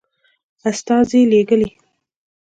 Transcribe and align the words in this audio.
استازي 0.69 1.21
لېږلي. 1.31 1.67